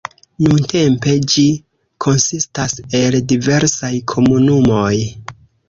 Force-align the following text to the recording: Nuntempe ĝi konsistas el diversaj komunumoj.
Nuntempe 0.45 1.13
ĝi 1.33 1.43
konsistas 2.07 2.75
el 3.03 3.19
diversaj 3.35 3.93
komunumoj. 4.15 4.93